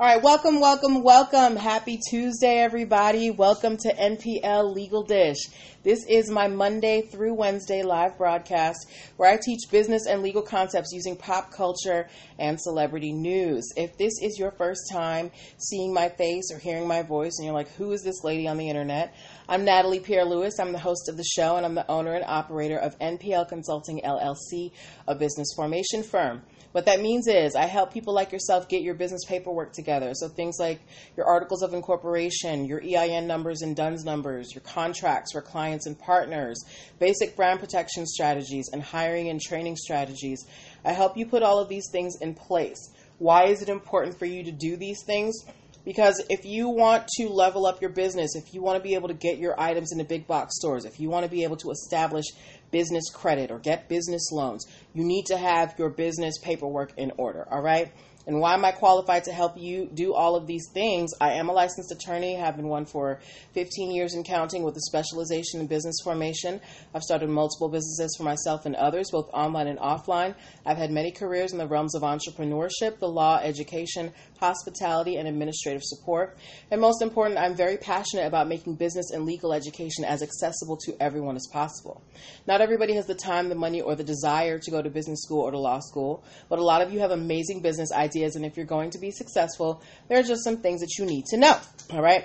[0.00, 1.56] All right, welcome, welcome, welcome.
[1.56, 3.30] Happy Tuesday, everybody.
[3.30, 5.36] Welcome to NPL Legal Dish.
[5.82, 10.94] This is my Monday through Wednesday live broadcast where I teach business and legal concepts
[10.94, 12.08] using pop culture
[12.38, 13.68] and celebrity news.
[13.76, 17.54] If this is your first time seeing my face or hearing my voice and you're
[17.54, 19.14] like, who is this lady on the internet?
[19.50, 20.58] I'm Natalie Pierre Lewis.
[20.58, 24.00] I'm the host of the show and I'm the owner and operator of NPL Consulting
[24.00, 24.72] LLC,
[25.06, 26.40] a business formation firm.
[26.72, 30.12] What that means is I help people like yourself get your business paperwork together.
[30.14, 30.80] So things like
[31.16, 35.98] your articles of incorporation, your EIN numbers and DUNS numbers, your contracts for clients and
[35.98, 36.62] partners,
[37.00, 40.46] basic brand protection strategies, and hiring and training strategies.
[40.84, 42.90] I help you put all of these things in place.
[43.18, 45.44] Why is it important for you to do these things?
[45.84, 49.08] Because if you want to level up your business, if you want to be able
[49.08, 51.70] to get your items into big box stores, if you want to be able to
[51.70, 52.26] establish
[52.70, 57.46] business credit or get business loans, you need to have your business paperwork in order,
[57.50, 57.92] all right?
[58.26, 61.12] And why am I qualified to help you do all of these things?
[61.20, 63.20] I am a licensed attorney, have been one for
[63.54, 66.60] 15 years and counting with a specialization in business formation.
[66.94, 70.34] I've started multiple businesses for myself and others, both online and offline.
[70.66, 75.82] I've had many careers in the realms of entrepreneurship, the law, education, hospitality, and administrative
[75.82, 76.36] support.
[76.70, 80.96] And most important, I'm very passionate about making business and legal education as accessible to
[81.00, 82.02] everyone as possible.
[82.46, 85.40] Not everybody has the time, the money, or the desire to go to business school
[85.40, 88.56] or to law school, but a lot of you have amazing business ideas, and if
[88.56, 91.58] you're going to be successful, there are just some things that you need to know.
[91.92, 92.24] All right?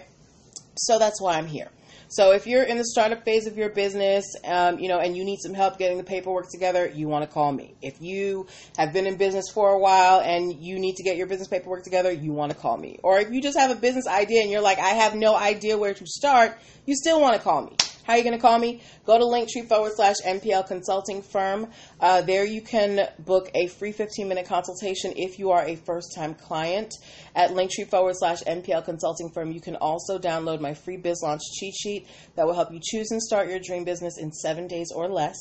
[0.78, 1.70] So that's why I'm here.
[2.08, 5.24] So if you're in the startup phase of your business, um, you know, and you
[5.24, 7.76] need some help getting the paperwork together, you want to call me.
[7.82, 8.48] If you
[8.78, 11.84] have been in business for a while and you need to get your business paperwork
[11.84, 13.00] together, you want to call me.
[13.04, 15.78] Or if you just have a business idea and you're like, I have no idea
[15.78, 17.76] where to start, you still want to call me.
[18.06, 18.82] How are you going to call me?
[19.08, 21.72] Go to linktree forward slash NPL consulting firm.
[22.00, 26.14] Uh, there you can book a free 15 minute consultation if you are a first
[26.16, 26.94] time client.
[27.36, 31.42] At linktree forward slash NPL consulting firm, you can also download my free biz launch
[31.60, 34.92] cheat sheet that will help you choose and start your dream business in seven days
[34.96, 35.36] or less.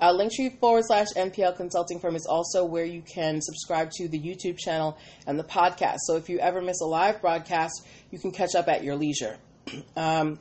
[0.00, 4.18] Uh, Linktree forward slash NPL consulting firm is also where you can subscribe to the
[4.18, 4.98] YouTube channel
[5.28, 5.98] and the podcast.
[6.06, 9.36] So if you ever miss a live broadcast, you can catch up at your leisure.
[9.96, 10.38] Um,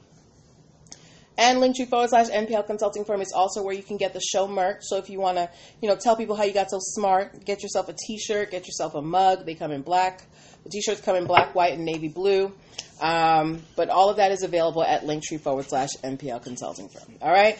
[1.40, 4.48] and Linktree forward slash NPL consulting firm is also where you can get the show
[4.48, 4.80] merch.
[4.82, 5.50] So if you want to,
[5.82, 8.94] you know, tell people how you got so smart, get yourself a T-shirt, get yourself
[8.94, 9.46] a mug.
[9.46, 10.24] They come in black.
[10.66, 12.52] The T-shirts come in black, white, and navy blue.
[13.02, 17.16] Um, but all of that is available at Linktree forward slash NPL consulting firm.
[17.22, 17.58] All right.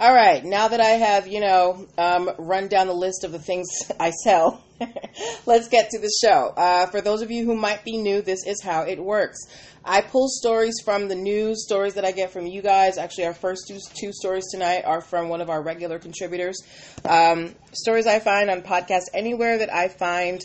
[0.00, 0.42] All right.
[0.42, 3.68] Now that I have, you know, um, run down the list of the things
[4.00, 4.64] I sell,
[5.46, 6.54] let's get to the show.
[6.56, 9.36] Uh, for those of you who might be new, this is how it works.
[9.84, 12.96] I pull stories from the news, stories that I get from you guys.
[12.96, 16.62] Actually, our first two, two stories tonight are from one of our regular contributors.
[17.04, 20.42] Um, stories I find on podcasts anywhere that I find,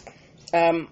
[0.54, 0.90] um,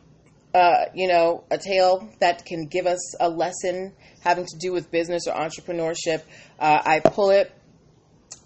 [0.54, 3.92] uh, you know, a tale that can give us a lesson
[4.22, 6.22] having to do with business or entrepreneurship.
[6.58, 7.52] Uh, I pull it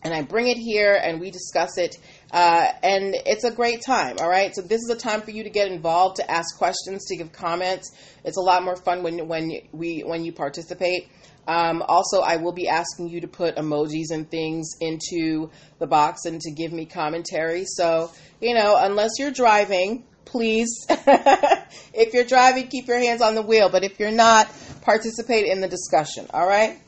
[0.08, 1.98] and I bring it here and we discuss it.
[2.32, 4.56] Uh, and it's a great time, all right?
[4.56, 7.34] So this is a time for you to get involved, to ask questions, to give
[7.34, 7.92] comments.
[8.24, 11.10] It's a lot more fun when when we when you participate.
[11.46, 16.26] Um, also, I will be asking you to put emojis and things into the box
[16.26, 17.64] and to give me commentary.
[17.66, 23.42] So, you know, unless you're driving, please, if you're driving, keep your hands on the
[23.42, 23.70] wheel.
[23.70, 24.50] But if you're not,
[24.82, 26.80] participate in the discussion, all right?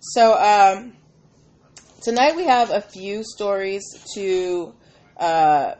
[0.00, 0.94] So, um,
[2.08, 3.82] tonight we have a few stories
[4.14, 4.72] to
[5.18, 5.74] uh,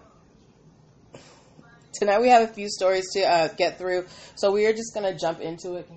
[1.94, 4.04] tonight we have a few stories to uh, get through.
[4.34, 5.88] So we are just going to jump into it.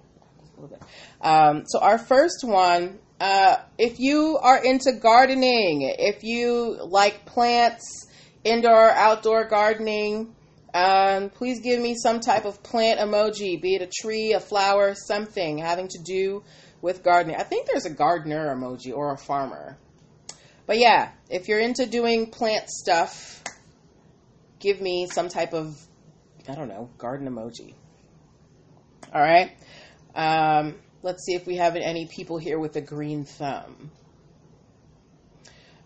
[1.20, 8.08] Um, so our first one uh, if you are into gardening if you like plants
[8.46, 10.34] indoor outdoor gardening
[10.74, 14.96] um, please give me some type of plant emoji be it a tree a flower
[14.96, 16.42] something having to do
[16.82, 17.36] with gardening.
[17.36, 19.78] I think there's a gardener emoji or a farmer
[20.72, 23.44] but yeah, if you're into doing plant stuff,
[24.62, 25.78] give me some type of,
[26.48, 27.74] I don't know, garden emoji.
[29.14, 29.52] All right.
[30.16, 33.92] Um, let's see if we have any people here with a green thumb.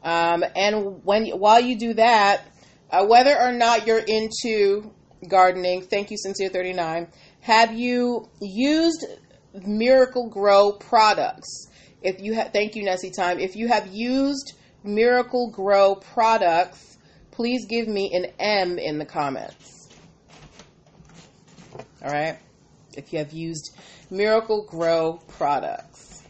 [0.04, 2.44] Um, and when while you do that,
[2.92, 4.94] uh, whether or not you're into
[5.28, 7.08] gardening, thank you, Sincere39.
[7.42, 9.04] Have you used
[9.52, 11.70] Miracle-Gro products?
[12.04, 13.40] If you have, thank you, Nessie Time.
[13.40, 14.54] If you have used
[14.86, 16.98] Miracle-Gro products,
[17.32, 19.90] please give me an M in the comments.
[22.04, 22.38] All right?
[22.96, 23.76] If you have used
[24.10, 26.24] Miracle-Gro products.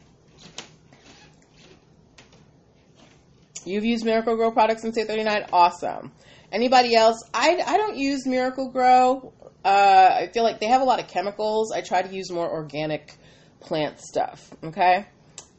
[3.66, 5.50] You've used Miracle-Gro products since 839?
[5.52, 6.12] Awesome.
[6.52, 7.24] Anybody else?
[7.34, 9.34] I, I don't use Miracle-Gro.
[9.66, 11.72] Uh, I feel like they have a lot of chemicals.
[11.72, 13.14] I try to use more organic
[13.60, 14.54] plant stuff.
[14.64, 15.06] Okay.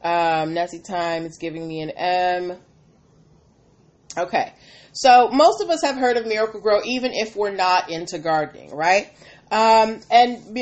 [0.01, 2.57] Um, Nessie time is giving me an M.
[4.17, 4.51] Okay.
[4.93, 9.11] So most of us have heard of Miracle-Gro, even if we're not into gardening, right?
[9.51, 10.57] Um, and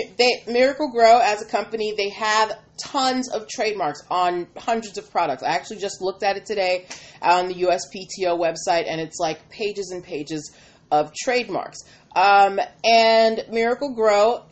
[0.45, 5.41] Miracle-Gro, as a company, they have tons of trademarks on hundreds of products.
[5.41, 6.85] I actually just looked at it today
[7.21, 10.53] on the USPTO website, and it's like pages and pages
[10.91, 11.79] of trademarks.
[12.13, 14.43] Um, and Miracle-Gro,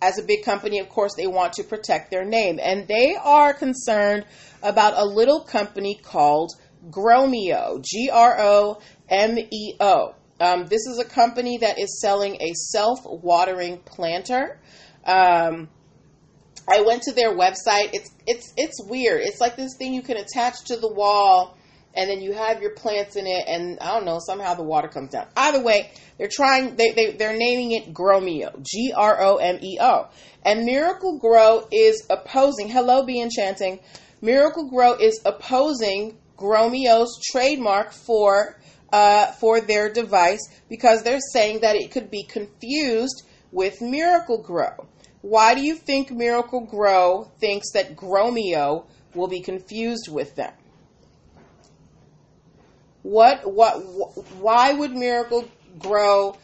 [0.00, 3.52] as a big company, of course, they want to protect their name, and they are
[3.52, 4.24] concerned
[4.62, 6.52] about a little company called
[6.90, 10.14] Gromeo, G R O M E O.
[10.38, 14.58] Um, this is a company that is selling a self watering planter.
[15.04, 15.68] Um,
[16.68, 17.90] I went to their website.
[17.92, 19.22] It's it's it's weird.
[19.22, 21.56] It's like this thing you can attach to the wall,
[21.94, 24.18] and then you have your plants in it, and I don't know.
[24.18, 25.26] Somehow the water comes down.
[25.36, 26.76] Either way, they're trying.
[26.76, 30.08] They they they're naming it Gromeo, G R O M E O,
[30.44, 32.68] and Miracle-Gro is opposing.
[32.68, 33.80] Hello, be enchanting.
[34.20, 38.58] Miracle-Gro is opposing Gromeo's trademark for
[38.92, 43.22] uh, for their device because they're saying that it could be confused
[43.52, 44.86] with Miracle-Gro.
[45.22, 48.84] Why do you think Miracle-Gro thinks that Gromeo
[49.14, 50.52] will be confused with them?
[53.02, 53.76] What what
[54.40, 55.48] why would Miracle
[55.78, 56.36] Grow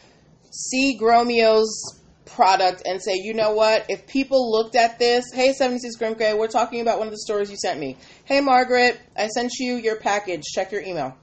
[0.51, 3.85] see Gromeo's product and say, you know what?
[3.89, 7.49] If people looked at this, hey, 76 Grimke, we're talking about one of the stories
[7.49, 7.97] you sent me.
[8.25, 10.43] Hey, Margaret, I sent you your package.
[10.43, 11.17] Check your email.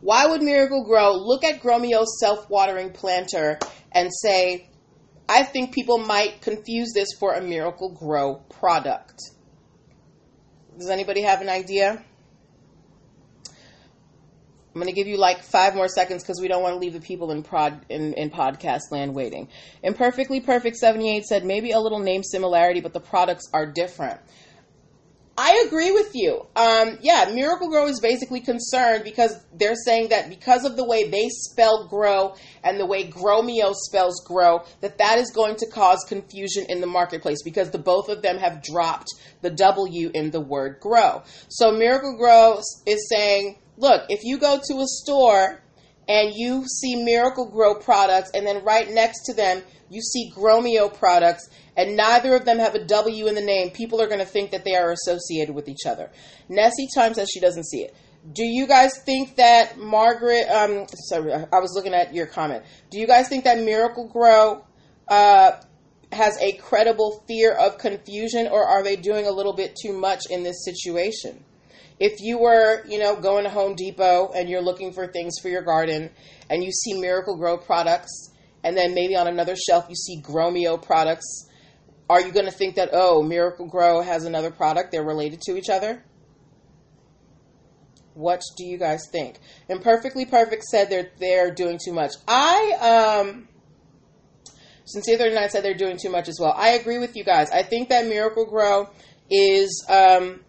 [0.00, 3.58] Why would Miracle-Gro look at Gromeo's self watering planter
[3.92, 4.70] and say,
[5.28, 9.20] I think people might confuse this for a Miracle-Gro product?
[10.78, 12.02] Does anybody have an idea?
[14.72, 16.92] I'm going to give you like five more seconds because we don't want to leave
[16.92, 19.48] the people in prod in, in podcast land waiting.
[19.82, 24.20] Imperfectly Perfect 78 said maybe a little name similarity, but the products are different.
[25.42, 26.46] I agree with you.
[26.54, 31.28] Um, yeah, Miracle-Gro is basically concerned because they're saying that because of the way they
[31.30, 36.66] spell grow and the way Gromeo spells grow, that that is going to cause confusion
[36.68, 39.08] in the marketplace because the both of them have dropped
[39.40, 41.22] the W in the word grow.
[41.48, 45.62] So Miracle-Gro is saying, look, if you go to a store
[46.08, 51.48] and you see Miracle-Gro products and then right next to them you see Gromeo products
[51.76, 54.52] and neither of them have a W in the name, people are going to think
[54.52, 56.10] that they are associated with each other.
[56.48, 57.94] Nessie Time says she doesn't see it.
[58.32, 60.46] Do you guys think that Margaret?
[60.48, 62.64] Um, sorry, I was looking at your comment.
[62.90, 64.62] Do you guys think that Miracle-Gro
[65.08, 65.52] uh,
[66.12, 70.24] has a credible fear of confusion, or are they doing a little bit too much
[70.28, 71.44] in this situation?
[72.00, 75.48] If you were, you know, going to Home Depot and you're looking for things for
[75.48, 76.10] your garden,
[76.48, 78.32] and you see Miracle-Gro products,
[78.64, 81.46] and then maybe on another shelf you see Gromeo products
[82.10, 85.70] are you going to think that oh Miracle-Gro has another product they're related to each
[85.70, 86.02] other?
[88.14, 89.38] What do you guys think?
[89.68, 92.10] Imperfectly perfect said they're they're doing too much.
[92.26, 93.48] I um
[94.84, 96.52] sincere 39 said they're doing too much as well.
[96.56, 97.48] I agree with you guys.
[97.52, 98.90] I think that Miracle-Gro
[99.30, 100.40] is um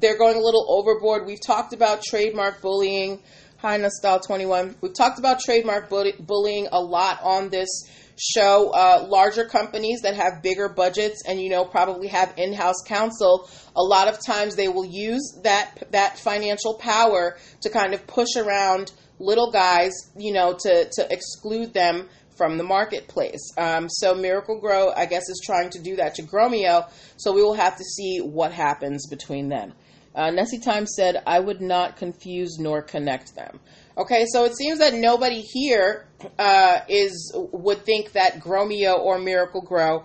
[0.00, 3.20] they're going a little overboard we've talked about trademark bullying
[3.60, 4.76] Hi, Nostal 21.
[4.80, 7.68] We've talked about trademark bullying a lot on this
[8.16, 13.48] show uh, larger companies that have bigger budgets and you know probably have in-house counsel
[13.76, 18.36] a lot of times they will use that that financial power to kind of push
[18.36, 23.52] around little guys you know to to exclude them from the marketplace.
[23.58, 26.88] Um, so Miracle-Gro, I guess, is trying to do that to Gromeo.
[27.16, 29.72] So we will have to see what happens between them.
[30.14, 33.60] Uh, Nessie Time said, I would not confuse nor connect them.
[33.96, 36.06] Okay, so it seems that nobody here
[36.38, 40.04] uh, is would think that Gromeo or Miracle-Gro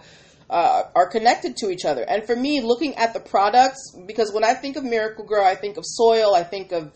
[0.50, 2.04] uh, are connected to each other.
[2.04, 5.78] And for me, looking at the products, because when I think of Miracle-Gro, I think
[5.78, 6.92] of soil, I think of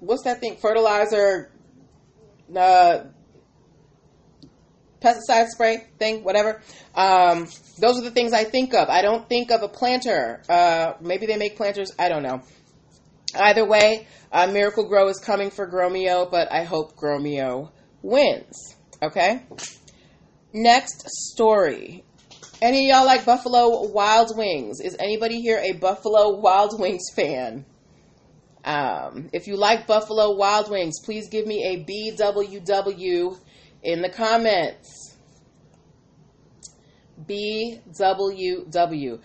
[0.00, 1.52] what's that thing, fertilizer,
[2.54, 3.04] uh,
[5.06, 6.60] pesticide spray thing, whatever.
[6.94, 7.46] Um,
[7.78, 8.88] those are the things I think of.
[8.88, 10.42] I don't think of a planter.
[10.48, 11.92] Uh, maybe they make planters.
[11.98, 12.42] I don't know.
[13.34, 17.70] Either way, uh, Miracle-Gro is coming for Gromeo, but I hope Gromeo
[18.02, 18.76] wins.
[19.02, 19.42] Okay?
[20.52, 22.04] Next story.
[22.62, 24.80] Any of y'all like Buffalo Wild Wings?
[24.80, 27.66] Is anybody here a Buffalo Wild Wings fan?
[28.64, 33.38] Um, if you like Buffalo Wild Wings, please give me a BWW
[33.86, 35.16] in the comments.
[37.24, 39.20] BWW.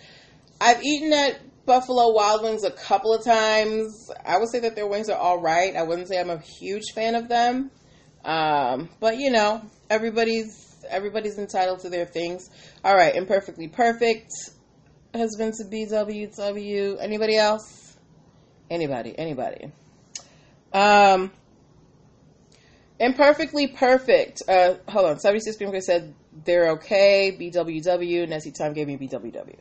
[0.61, 4.09] I've eaten at Buffalo Wild Wings a couple of times.
[4.23, 5.75] I would say that their wings are all right.
[5.75, 7.71] I wouldn't say I'm a huge fan of them.
[8.23, 12.49] Um, but you know, everybody's everybody's entitled to their things.
[12.83, 14.31] All right, imperfectly perfect
[15.13, 16.97] has been to BWW.
[17.01, 17.97] Anybody else?
[18.69, 19.17] Anybody?
[19.17, 19.71] Anybody?
[20.71, 21.31] Um,
[23.01, 24.43] imperfectly perfect.
[24.47, 25.19] Uh, hold on.
[25.19, 26.13] 76 Green said
[26.45, 27.35] they're okay.
[27.37, 28.29] BWW.
[28.29, 29.57] Nessie Time gave me BWW.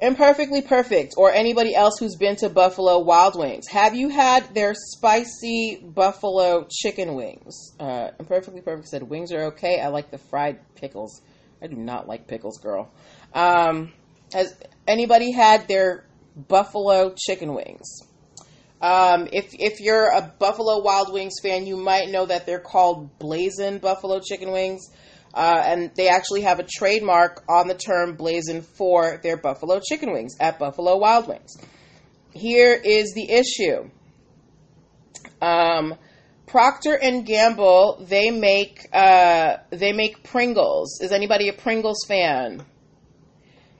[0.00, 3.68] Imperfectly Perfect or anybody else who's been to Buffalo Wild Wings.
[3.68, 7.72] Have you had their spicy buffalo chicken wings?
[7.78, 9.80] Uh, Imperfectly Perfect said wings are okay.
[9.80, 11.22] I like the fried pickles.
[11.62, 12.90] I do not like pickles, girl.
[13.32, 13.92] Um,
[14.32, 14.56] has
[14.88, 16.04] anybody had their
[16.34, 18.02] buffalo chicken wings?
[18.82, 23.18] Um, if if you're a Buffalo Wild Wings fan, you might know that they're called
[23.18, 24.90] Blazing Buffalo Chicken Wings.
[25.34, 30.12] Uh, and they actually have a trademark on the term Blazin' for their buffalo chicken
[30.12, 31.56] wings at Buffalo Wild Wings.
[32.34, 33.88] Here is the issue.
[35.40, 35.94] Um,
[36.46, 41.00] Procter and Gamble they make uh, they make Pringles.
[41.00, 42.62] Is anybody a Pringles fan?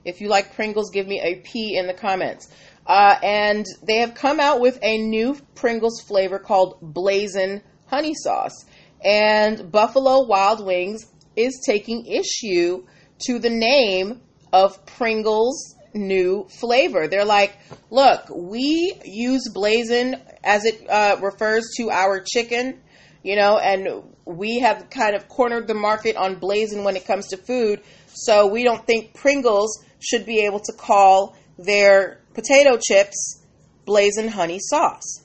[0.04, 2.48] If you like Pringles, give me a P in the comments.
[2.86, 8.64] Uh, and they have come out with a new Pringles flavor called Blazin' Honey Sauce.
[9.04, 12.84] And Buffalo Wild Wings is taking issue
[13.26, 14.20] to the name
[14.52, 17.08] of Pringles new flavor.
[17.08, 17.58] They're like,
[17.90, 22.80] look, we use Blazin' as it uh, refers to our chicken,
[23.22, 27.28] you know, and we have kind of cornered the market on Blazin' when it comes
[27.28, 27.82] to food.
[28.14, 33.42] So we don't think Pringles should be able to call their potato chips
[33.84, 35.24] Blazin' honey sauce.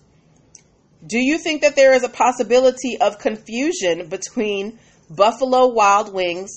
[1.06, 6.50] Do you think that there is a possibility of confusion between Buffalo Wild Wings,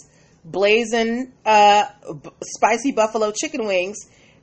[0.44, 1.84] blazing uh,
[2.22, 3.98] b- spicy buffalo chicken wings,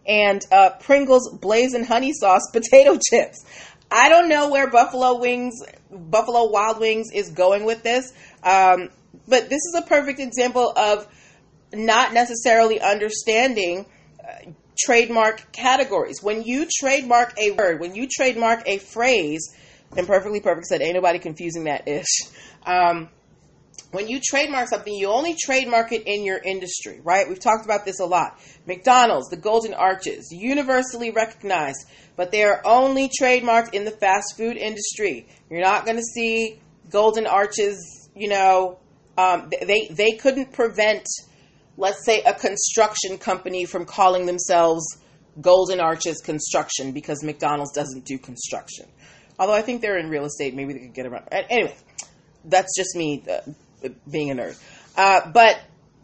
[0.08, 3.44] and uh, Pringles blazing honey sauce potato chips.
[3.90, 5.56] I don't know where Buffalo Wings,
[5.92, 8.90] Buffalo Wild Wings is going with this, um,
[9.28, 11.08] but this is a perfect example of
[11.74, 13.86] not necessarily understanding
[14.78, 16.22] trademark categories.
[16.22, 19.54] When you trademark a word, when you trademark a phrase,
[19.96, 22.30] and perfectly perfect said, ain't nobody confusing that ish.
[22.66, 23.10] Um,
[23.92, 27.28] when you trademark something, you only trademark it in your industry, right?
[27.28, 28.38] We've talked about this a lot.
[28.66, 31.86] McDonald's, the Golden Arches, universally recognized,
[32.18, 35.28] but they are only trademarked in the fast food industry.
[35.50, 38.78] You're not going to see Golden Arches, you know,
[39.18, 41.08] um, they, they couldn't prevent,
[41.78, 44.84] let's say, a construction company from calling themselves
[45.40, 48.88] Golden Arches Construction because McDonald's doesn't do construction.
[49.40, 51.28] Although I think they're in real estate, maybe they could get around.
[51.32, 51.76] Anyway,
[52.44, 53.24] that's just me.
[53.30, 53.52] Uh,
[54.10, 54.60] being a nerd.
[54.96, 55.60] Uh, but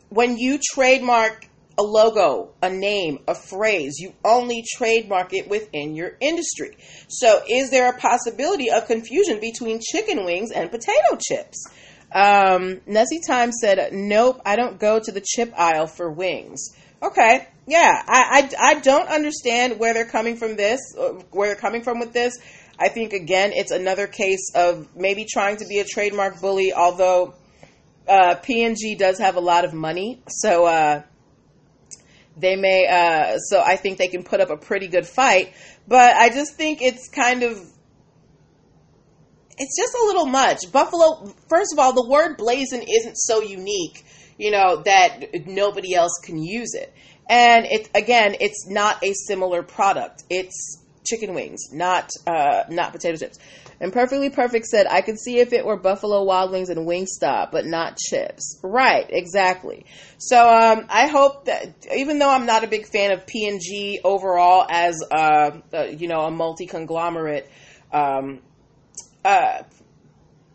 [0.09, 6.15] when you trademark a logo, a name, a phrase, you only trademark it within your
[6.21, 6.77] industry.
[7.09, 11.65] So, is there a possibility of confusion between chicken wings and potato chips?
[12.13, 16.69] Um, Nessie Time said, Nope, I don't go to the chip aisle for wings.
[17.01, 21.55] Okay, yeah, I, I, I don't understand where they're coming from this, uh, where they're
[21.59, 22.37] coming from with this.
[22.79, 27.35] I think, again, it's another case of maybe trying to be a trademark bully, although
[28.07, 31.03] uh, P&G does have a lot of money, so uh,
[32.37, 32.87] they may.
[32.87, 35.53] Uh, so I think they can put up a pretty good fight.
[35.87, 37.59] But I just think it's kind of.
[39.57, 40.71] It's just a little much.
[40.71, 44.05] Buffalo, first of all, the word Blazin' isn't so unique,
[44.37, 46.93] you know, that nobody else can use it.
[47.29, 50.23] And it again, it's not a similar product.
[50.29, 53.39] It's chicken wings, not uh, not potato chips.
[53.79, 57.51] And Perfectly Perfect said, I could see if it were Buffalo Wild Wings and Wingstop,
[57.51, 58.59] but not chips.
[58.63, 59.85] Right, exactly.
[60.19, 64.65] So um, I hope that, even though I'm not a big fan of P&G overall
[64.69, 67.49] as, uh, uh, you know, a multi-conglomerate,
[67.91, 68.39] um,
[69.25, 69.63] uh,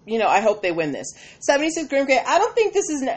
[0.07, 1.07] you know, I hope they win this.
[1.41, 3.09] 76 Grim I don't think this is,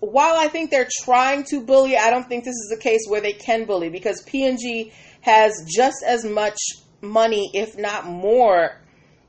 [0.00, 3.20] while I think they're trying to bully, I don't think this is a case where
[3.20, 6.58] they can bully because P&G has just as much
[7.00, 8.80] money, if not more,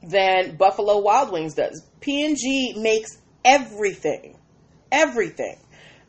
[0.01, 1.85] than Buffalo Wild Wings does.
[2.01, 4.37] P&G makes everything,
[4.91, 5.57] everything.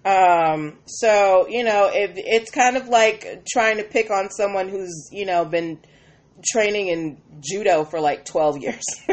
[0.04, 5.09] Um, so you know, it, it's kind of like trying to pick on someone who's
[5.11, 5.78] you know been
[6.42, 8.82] training in judo for like twelve years.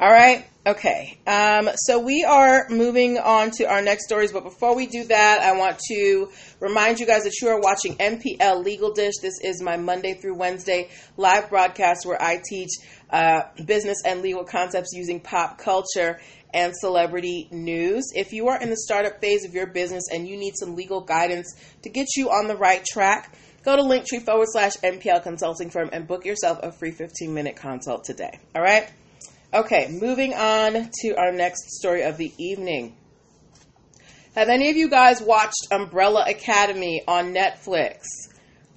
[0.00, 0.46] All right.
[0.66, 1.18] Okay.
[1.26, 5.40] Um, so we are moving on to our next stories, but before we do that,
[5.42, 9.14] I want to remind you guys that you are watching NPL Legal Dish.
[9.20, 12.70] This is my Monday through Wednesday live broadcast where I teach
[13.10, 16.18] uh, business and legal concepts using pop culture
[16.54, 18.04] and celebrity news.
[18.14, 21.02] If you are in the startup phase of your business and you need some legal
[21.02, 25.70] guidance to get you on the right track, go to linktree forward slash NPL consulting
[25.70, 28.38] firm and book yourself a free 15 minute consult today.
[28.54, 28.88] All right.
[29.52, 32.96] Okay, moving on to our next story of the evening.
[34.34, 38.02] Have any of you guys watched Umbrella Academy on Netflix?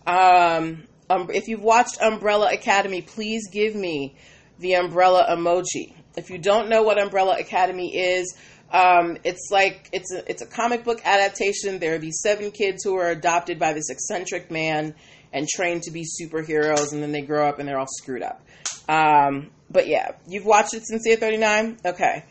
[0.06, 4.16] Um, um, if you've watched Umbrella Academy, please give me
[4.60, 5.96] the umbrella emoji.
[6.16, 8.38] If you don't know what Umbrella Academy is,
[8.72, 11.80] um, it's like it's a, it's a comic book adaptation.
[11.80, 14.96] There are these seven kids who are adopted by this eccentric man
[15.32, 18.42] and trained to be superheroes, and then they grow up and they're all screwed up.
[18.90, 21.78] Um, but yeah, you've watched it since year 39?
[21.86, 22.26] Okay.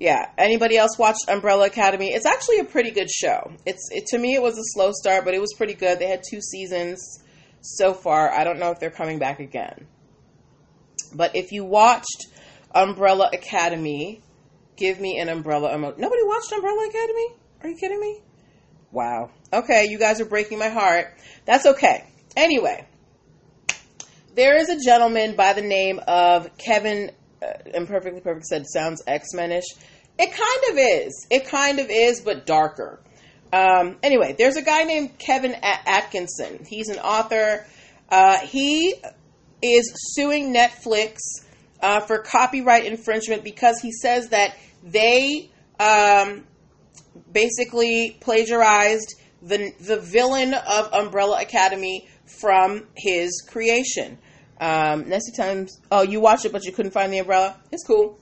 [0.00, 0.30] Yeah.
[0.38, 2.12] Anybody else watched Umbrella Academy?
[2.12, 3.52] It's actually a pretty good show.
[3.66, 5.98] It's it, to me it was a slow start, but it was pretty good.
[5.98, 7.22] They had two seasons
[7.60, 8.30] so far.
[8.30, 9.86] I don't know if they're coming back again.
[11.12, 12.26] But if you watched
[12.74, 14.22] Umbrella Academy,
[14.78, 15.98] give me an umbrella emoji.
[15.98, 17.26] Nobody watched Umbrella Academy?
[17.62, 18.20] Are you kidding me?
[18.90, 19.30] Wow.
[19.52, 21.14] Okay, you guys are breaking my heart.
[21.44, 22.04] That's okay.
[22.36, 22.86] Anyway,
[24.34, 27.10] there is a gentleman by the name of Kevin.
[27.42, 29.64] Uh, imperfectly perfect said sounds X Menish.
[30.18, 31.26] It kind of is.
[31.30, 33.00] It kind of is, but darker.
[33.52, 36.64] Um, anyway, there's a guy named Kevin Atkinson.
[36.68, 37.66] He's an author.
[38.08, 38.94] Uh, he
[39.62, 41.18] is suing Netflix
[41.80, 46.44] uh, for copyright infringement because he says that they um,
[47.30, 52.08] basically plagiarized the the villain of Umbrella Academy
[52.40, 54.18] from his creation.
[54.60, 55.80] Um, Nessie Times.
[55.90, 57.56] Oh, you watched it, but you couldn't find the umbrella.
[57.70, 58.18] It's cool.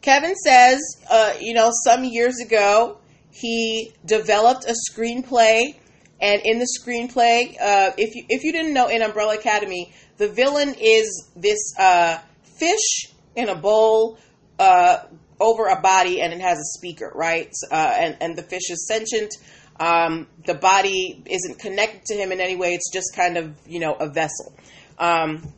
[0.00, 2.98] Kevin says, uh, you know, some years ago
[3.30, 5.76] he developed a screenplay,
[6.24, 10.26] and in the screenplay, uh, if you if you didn't know, in Umbrella Academy, the
[10.26, 12.18] villain is this uh,
[12.58, 14.18] fish in a bowl
[14.58, 15.00] uh,
[15.38, 17.52] over a body, and it has a speaker, right?
[17.70, 19.34] Uh, and and the fish is sentient.
[19.78, 22.70] Um, the body isn't connected to him in any way.
[22.70, 24.56] It's just kind of you know a vessel.
[24.98, 25.52] Um,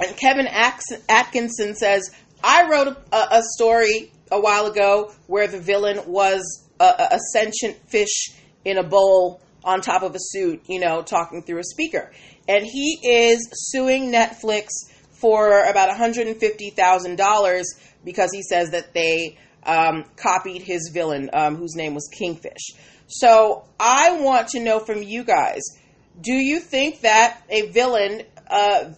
[0.00, 2.10] and Kevin Atkinson says,
[2.42, 7.76] I wrote a, a, story a while ago where the villain was a, a sentient
[7.88, 8.30] fish
[8.64, 12.12] in a bowl on top of a suit, you know, talking through a speaker.
[12.48, 14.68] And he is suing Netflix
[15.10, 17.62] for about $150,000
[18.04, 22.72] because he says that they um, copied his villain, um, whose name was Kingfish.
[23.08, 25.62] So I want to know from you guys
[26.20, 28.92] do you think that a villain uh,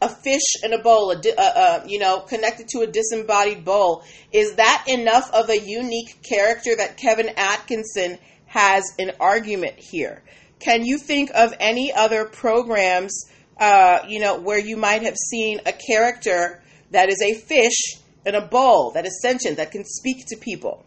[0.00, 4.04] a fish in a bowl, a, uh, uh, you know, connected to a disembodied bowl.
[4.32, 8.18] Is that enough of a unique character that Kevin Atkinson
[8.54, 10.22] has an argument here?
[10.60, 13.26] Can you think of any other programs,
[13.58, 16.62] uh, you know, where you might have seen a character
[16.92, 20.86] that is a fish in a bowl that is sentient that can speak to people?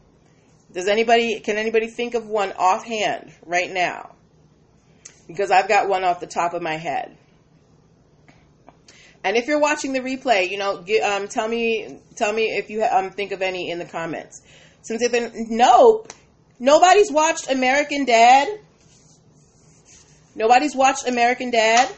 [0.71, 4.15] Does anybody can anybody think of one offhand right now?
[5.27, 7.17] Because I've got one off the top of my head.
[9.25, 12.83] And if you're watching the replay, you know, um, tell me tell me if you
[12.83, 14.41] um, think of any in the comments.
[14.83, 15.11] Since if
[15.49, 16.13] nope,
[16.59, 18.47] nobody's watched American Dad.
[20.35, 21.91] Nobody's watched American Dad.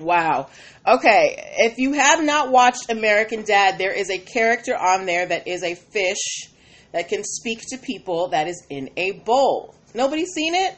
[0.00, 0.48] Wow.
[0.86, 5.46] Okay, if you have not watched American Dad, there is a character on there that
[5.46, 6.48] is a fish
[6.92, 9.74] that can speak to people that is in a bowl.
[9.94, 10.76] Nobody seen it?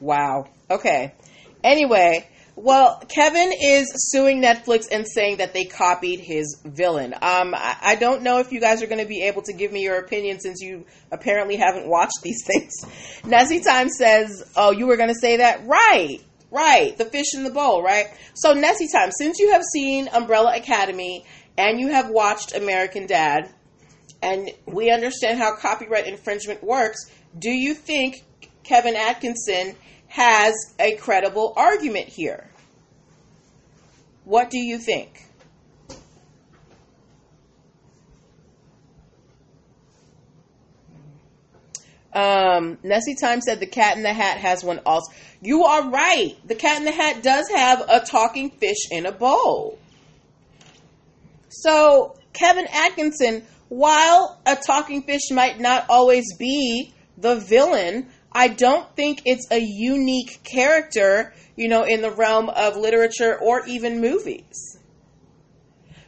[0.00, 0.48] Wow.
[0.70, 1.14] Okay.
[1.62, 7.12] Anyway, well, Kevin is suing Netflix and saying that they copied his villain.
[7.14, 9.72] Um, I, I don't know if you guys are going to be able to give
[9.72, 12.72] me your opinion since you apparently haven't watched these things.
[13.24, 16.18] Nessie Time says, "Oh, you were going to say that, right?
[16.50, 20.56] Right, the fish in the bowl, right?" So Nessie Time, since you have seen Umbrella
[20.56, 21.24] Academy
[21.58, 23.52] and you have watched American Dad,
[24.22, 28.22] and we understand how copyright infringement works, do you think
[28.62, 29.74] Kevin Atkinson?
[30.14, 32.48] Has a credible argument here.
[34.22, 35.24] What do you think?
[42.12, 45.12] Um, Nessie Time said the Cat in the Hat has one also.
[45.42, 46.36] You are right.
[46.46, 49.80] The Cat in the Hat does have a talking fish in a bowl.
[51.48, 58.94] So, Kevin Atkinson, while a talking fish might not always be the villain, I don't
[58.96, 64.78] think it's a unique character, you know, in the realm of literature or even movies.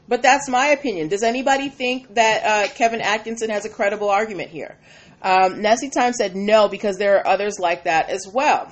[0.08, 1.08] But that's my opinion.
[1.08, 4.76] Does anybody think that uh, Kevin Atkinson has a credible argument here?
[5.22, 8.70] Um, Nessie Time said no because there are others like that as well.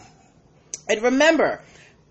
[0.88, 1.62] And remember,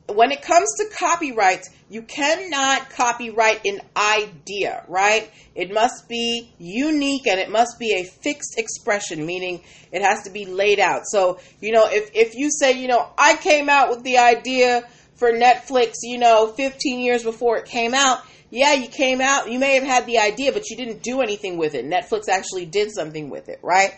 [0.08, 5.30] when it comes to copyright, you cannot copyright an idea, right?
[5.54, 10.32] It must be unique and it must be a fixed expression, meaning it has to
[10.32, 11.04] be laid out.
[11.06, 14.88] So, you know, if, if you say, you know, I came out with the idea
[15.18, 18.24] for Netflix, you know, 15 years before it came out.
[18.50, 21.58] Yeah, you came out, you may have had the idea, but you didn't do anything
[21.58, 21.86] with it.
[21.86, 23.94] Netflix actually did something with it, right?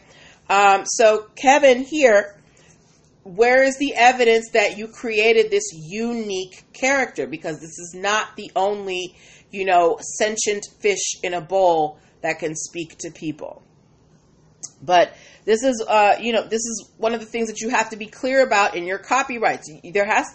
[0.50, 2.36] Um, so, Kevin here,
[3.26, 7.26] where is the evidence that you created this unique character?
[7.26, 9.16] Because this is not the only,
[9.52, 13.64] you know, sentient fish in a bowl that can speak to people.
[14.80, 17.90] But this is, uh, you know, this is one of the things that you have
[17.90, 19.72] to be clear about in your copyrights.
[19.84, 20.28] There has,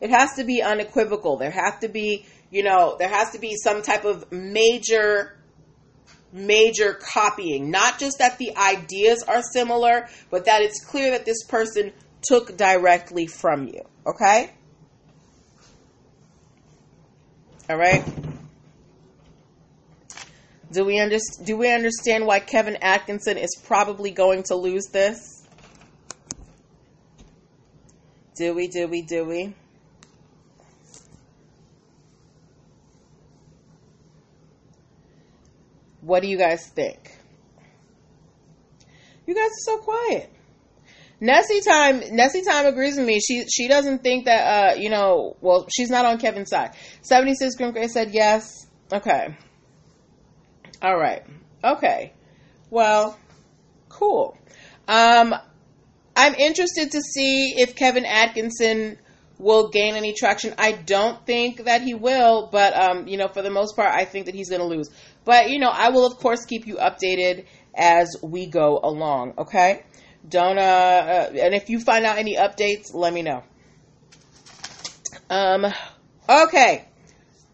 [0.00, 1.36] it has to be unequivocal.
[1.36, 5.36] There have to be, you know, there has to be some type of major,
[6.32, 7.70] major copying.
[7.70, 12.56] Not just that the ideas are similar, but that it's clear that this person took
[12.56, 13.82] directly from you.
[14.06, 14.50] Okay?
[17.68, 18.04] All right?
[20.70, 25.46] Do we, under, do we understand why Kevin Atkinson is probably going to lose this?
[28.36, 29.54] Do we, do we, do we?
[36.00, 37.18] What do you guys think?
[39.26, 40.32] You guys are so quiet.
[41.20, 43.20] Nessie time Nessie time agrees with me.
[43.20, 46.74] She she doesn't think that uh you know well she's not on Kevin's side.
[47.02, 48.66] Seventy six Grim Gray said yes.
[48.92, 49.36] Okay.
[50.80, 51.24] All right.
[51.62, 52.12] Okay.
[52.70, 53.18] Well,
[53.88, 54.38] cool.
[54.86, 55.34] Um,
[56.14, 58.98] I'm interested to see if Kevin Atkinson
[59.38, 60.54] will gain any traction.
[60.58, 64.04] I don't think that he will, but um, you know, for the most part, I
[64.04, 64.88] think that he's going to lose.
[65.24, 69.34] But you know, I will of course keep you updated as we go along.
[69.38, 69.84] Okay.
[70.28, 73.42] Don't uh, uh and if you find out any updates, let me know.
[75.30, 75.66] Um.
[76.28, 76.88] Okay.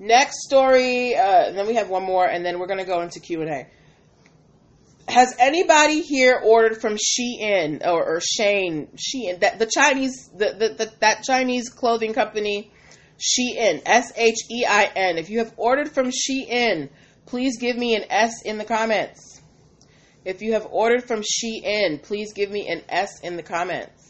[0.01, 3.43] Next story, uh, then we have one more, and then we're to go into Q
[3.43, 3.67] and A.
[5.07, 10.75] Has anybody here ordered from Shein or, or Shane Shein that the Chinese the, the,
[10.85, 12.73] the that Chinese clothing company
[13.19, 15.19] Shein S H E I N?
[15.19, 16.89] If you have ordered from Shein,
[17.27, 19.34] please give me an S in the comments.
[20.25, 24.05] If you have ordered from Shein, please give me an S in the comments.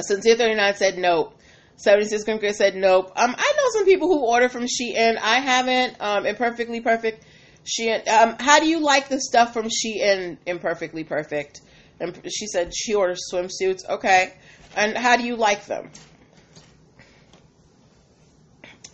[0.00, 1.38] Sincere 39 said nope.
[1.76, 3.12] 76 Grim said nope.
[3.16, 5.16] Um, I know some people who order from Shein.
[5.18, 5.96] I haven't.
[6.00, 7.24] Um, Imperfectly Perfect.
[7.64, 8.06] Shein.
[8.08, 10.38] Um, how do you like the stuff from Shein?
[10.46, 11.60] Imperfectly Perfect.
[12.00, 13.88] And she said she orders swimsuits.
[13.88, 14.34] Okay.
[14.76, 15.90] And how do you like them?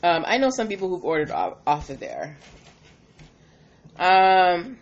[0.03, 2.39] Um, I know some people who've ordered off, off of there.
[3.99, 4.79] Um,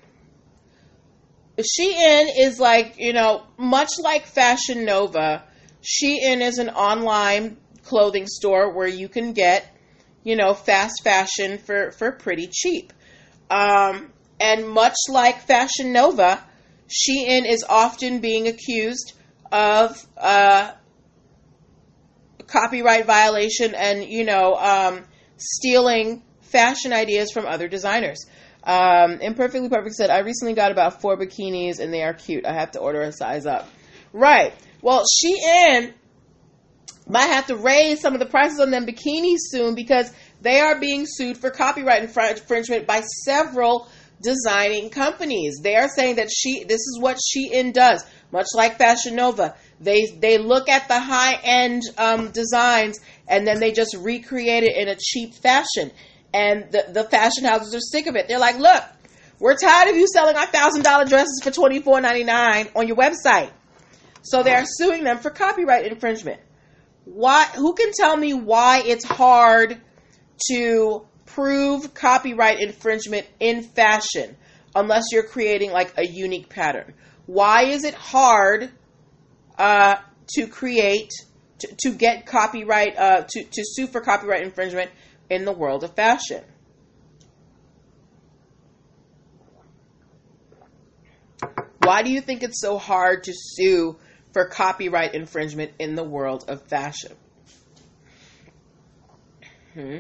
[1.59, 5.43] Shein is like, you know, much like Fashion Nova
[5.83, 9.75] Shein is an online clothing store where you can get,
[10.25, 12.93] you know, fast fashion for, for pretty cheap.
[13.51, 16.43] Um, and much like Fashion Nova,
[16.89, 19.15] Shein is often being accused
[19.51, 20.73] of uh,
[22.47, 25.05] copyright violation and, you know, um,
[25.39, 28.27] stealing fashion ideas from other designers.
[28.65, 32.45] Um, Imperfectly Perfect said, I recently got about four bikinis and they are cute.
[32.45, 33.69] I have to order a size up.
[34.13, 34.53] Right.
[34.83, 35.95] Well, she Shein
[37.07, 40.79] might have to raise some of the prices on them bikinis soon because they are
[40.79, 43.89] being sued for copyright infringement by several
[44.23, 45.61] designing companies.
[45.63, 49.55] They are saying that she this is what Shein does, much like Fashion Nova.
[49.81, 54.77] They they look at the high end um, designs and then they just recreate it
[54.77, 55.93] in a cheap fashion.
[56.35, 58.29] And the, the fashion houses are sick of it.
[58.29, 58.85] They're like, look,
[59.39, 62.87] we're tired of you selling our thousand dollar dresses for twenty four ninety nine on
[62.87, 63.51] your website.
[64.23, 66.41] So they are suing them for copyright infringement.
[67.05, 67.45] Why?
[67.55, 69.81] Who can tell me why it's hard
[70.51, 74.37] to prove copyright infringement in fashion
[74.75, 76.95] unless you're creating like a unique pattern?
[77.29, 78.71] Why is it hard
[79.57, 79.97] uh,
[80.31, 81.13] to create
[81.61, 84.91] to, to get copyright uh, to to sue for copyright infringement
[85.29, 86.43] in the world of fashion?
[91.83, 93.99] Why do you think it's so hard to sue
[94.33, 97.13] for copyright infringement in the world of fashion.
[99.75, 99.99] Hmm.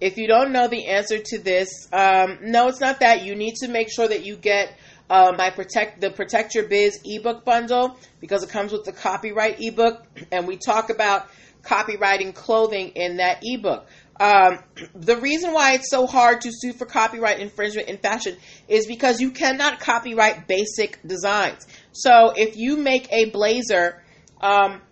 [0.00, 3.24] If you don't know the answer to this, um, no, it's not that.
[3.24, 4.76] You need to make sure that you get
[5.10, 9.60] uh, my protect the Protect Your Biz ebook bundle because it comes with the copyright
[9.60, 11.28] ebook, and we talk about
[11.62, 13.86] copywriting clothing in that ebook.
[14.20, 14.58] Um,
[14.94, 19.20] the reason why it's so hard to sue for copyright infringement in fashion is because
[19.20, 21.66] you cannot copyright basic designs.
[21.92, 24.02] So if you make a blazer,
[24.40, 24.82] um,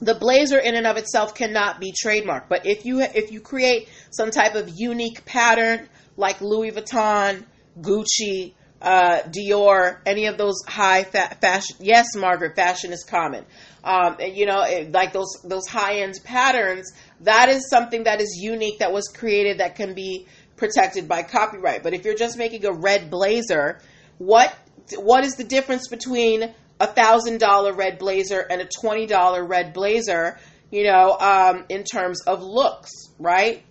[0.00, 2.48] the blazer in and of itself cannot be trademarked.
[2.48, 7.44] But if you if you create some type of unique pattern like Louis Vuitton,
[7.80, 11.76] Gucci, uh, Dior, any of those high fa- fashion.
[11.80, 13.44] Yes, Margaret, fashion is common.
[13.82, 16.92] Um, and, you know, it, like those those high end patterns.
[17.20, 21.82] That is something that is unique that was created that can be protected by copyright.
[21.82, 23.80] But if you're just making a red blazer,
[24.18, 24.54] what
[24.96, 29.72] what is the difference between a thousand dollar red blazer and a twenty dollar red
[29.72, 30.38] blazer?
[30.70, 33.62] You know, um, in terms of looks, right?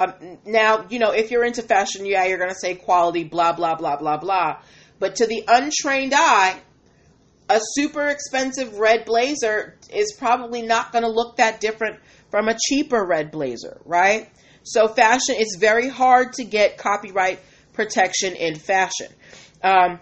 [0.00, 3.52] Um, now, you know, if you're into fashion, yeah, you're going to say quality, blah,
[3.52, 4.58] blah, blah, blah, blah.
[4.98, 6.60] But to the untrained eye,
[7.48, 11.98] a super expensive red blazer is probably not going to look that different
[12.30, 14.30] from a cheaper red blazer, right?
[14.62, 17.40] So, fashion, it's very hard to get copyright
[17.72, 19.08] protection in fashion.
[19.62, 19.98] Um,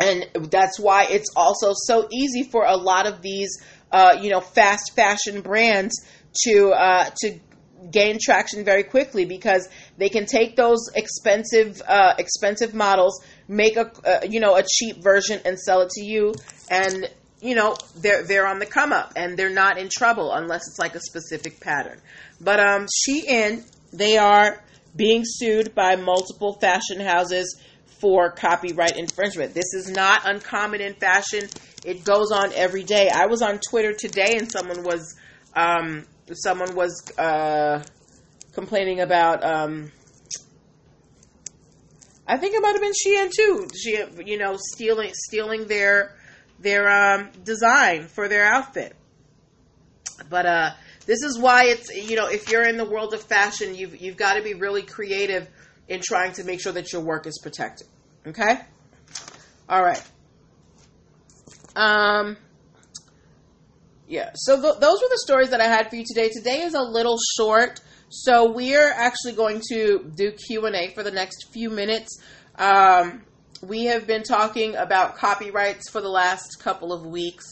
[0.00, 4.40] and that's why it's also so easy for a lot of these, uh, you know,
[4.40, 5.94] fast fashion brands
[6.44, 7.38] to uh, to
[7.90, 13.90] gain traction very quickly because they can take those expensive uh, expensive models, make a
[14.04, 16.34] uh, you know a cheap version and sell it to you,
[16.70, 17.08] and
[17.40, 20.78] you know they're they're on the come up and they're not in trouble unless it's
[20.78, 22.00] like a specific pattern.
[22.40, 24.62] But um, Shein they are
[24.94, 27.60] being sued by multiple fashion houses
[28.00, 29.54] for copyright infringement.
[29.54, 31.48] This is not uncommon in fashion.
[31.84, 33.08] It goes on every day.
[33.08, 35.16] I was on Twitter today and someone was
[35.54, 37.82] um, someone was uh,
[38.52, 39.44] complaining about.
[39.44, 39.92] Um,
[42.26, 43.68] I think it might have been Shein too.
[43.76, 46.16] She, you know, stealing stealing their
[46.60, 48.94] their um, design for their outfit.
[50.28, 50.70] But uh,
[51.06, 54.16] this is why it's you know if you're in the world of fashion, you've you've
[54.16, 55.48] got to be really creative
[55.88, 57.86] in trying to make sure that your work is protected.
[58.26, 58.60] Okay.
[59.68, 60.02] All right.
[61.74, 62.36] Um
[64.10, 64.30] yeah.
[64.34, 66.28] So th- those were the stories that i had for you today.
[66.28, 67.80] Today is a little short
[68.12, 72.20] so we're actually going to do q&a for the next few minutes.
[72.56, 73.22] Um,
[73.62, 77.44] we have been talking about copyrights for the last couple of weeks.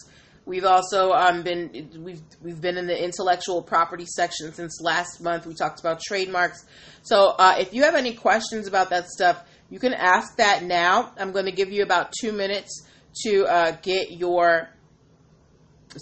[0.46, 5.46] We've also um, been we've we've been in the intellectual property section since last month.
[5.46, 6.66] We talked about trademarks.
[7.02, 11.12] So uh, if you have any questions about that stuff you can ask that now.
[11.18, 12.86] I'm going to give you about two minutes
[13.24, 14.70] to uh, get your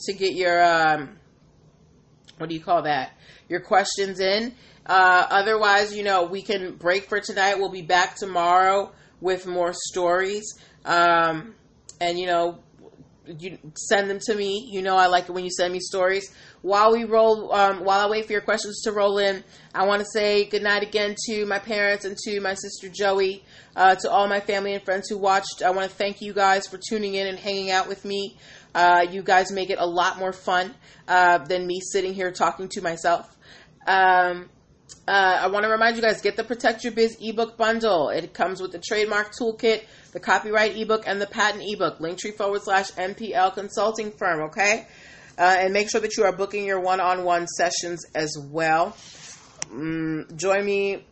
[0.04, 1.18] to get your um,
[2.38, 3.12] what do you call that?
[3.48, 4.54] Your questions in.
[4.84, 7.56] Uh, otherwise, you know, we can break for tonight.
[7.56, 10.44] We'll be back tomorrow with more stories.
[10.84, 11.54] Um,
[12.00, 12.62] and you know,
[13.38, 14.68] you send them to me.
[14.70, 16.32] You know, I like it when you send me stories.
[16.62, 19.42] While we roll, um, while I wait for your questions to roll in,
[19.74, 23.44] I want to say good night again to my parents and to my sister Joey,
[23.74, 25.62] uh, to all my family and friends who watched.
[25.64, 28.36] I want to thank you guys for tuning in and hanging out with me.
[28.76, 30.74] Uh, you guys make it a lot more fun
[31.08, 33.34] uh, than me sitting here talking to myself.
[33.86, 34.50] Um,
[35.08, 38.10] uh, I want to remind you guys get the Protect Your Biz ebook bundle.
[38.10, 42.00] It comes with the trademark toolkit, the copyright ebook, and the patent ebook.
[42.00, 44.86] Linktree forward slash NPL consulting firm, okay?
[45.38, 48.94] Uh, and make sure that you are booking your one on one sessions as well.
[49.70, 51.02] Mm, join me.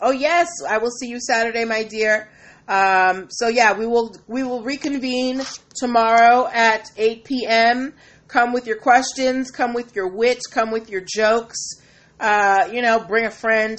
[0.00, 2.30] Oh, yes, I will see you Saturday, my dear.
[2.68, 5.42] Um, so yeah, we will we will reconvene
[5.76, 7.94] tomorrow at 8 p.m.
[8.28, 11.58] Come with your questions, come with your wit, come with your jokes.
[12.18, 13.78] Uh, you know, bring a friend,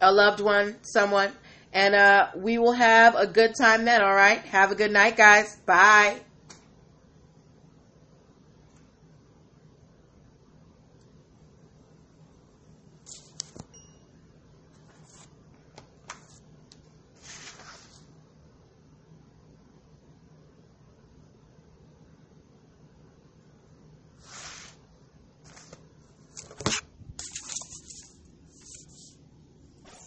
[0.00, 1.32] a loved one, someone,
[1.72, 4.00] and uh, we will have a good time then.
[4.00, 5.56] All right, have a good night, guys.
[5.66, 6.20] Bye.